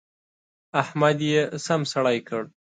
[0.81, 2.43] احمد يې سم سړی کړ.